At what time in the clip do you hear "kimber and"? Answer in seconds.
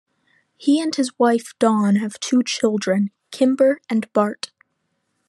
3.29-4.11